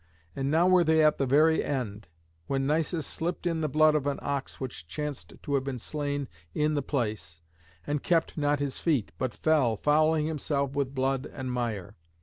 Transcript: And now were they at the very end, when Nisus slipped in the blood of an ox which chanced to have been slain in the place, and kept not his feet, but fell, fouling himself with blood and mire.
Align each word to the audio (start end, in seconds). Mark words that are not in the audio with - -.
And 0.35 0.49
now 0.49 0.67
were 0.67 0.83
they 0.83 1.05
at 1.05 1.19
the 1.19 1.27
very 1.27 1.63
end, 1.63 2.07
when 2.47 2.65
Nisus 2.65 3.05
slipped 3.05 3.45
in 3.45 3.61
the 3.61 3.69
blood 3.69 3.93
of 3.93 4.07
an 4.07 4.17
ox 4.23 4.59
which 4.59 4.87
chanced 4.87 5.33
to 5.43 5.53
have 5.53 5.63
been 5.63 5.77
slain 5.77 6.27
in 6.55 6.73
the 6.73 6.81
place, 6.81 7.39
and 7.85 8.01
kept 8.01 8.35
not 8.35 8.57
his 8.59 8.79
feet, 8.79 9.11
but 9.19 9.31
fell, 9.31 9.77
fouling 9.77 10.25
himself 10.25 10.71
with 10.71 10.95
blood 10.95 11.27
and 11.31 11.51
mire. 11.51 11.97